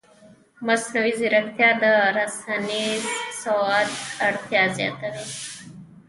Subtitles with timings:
[0.65, 1.83] مصنوعي ځیرکتیا د
[2.17, 3.03] رسنیز
[3.41, 3.89] سواد
[4.27, 5.25] اړتیا زیاتوي.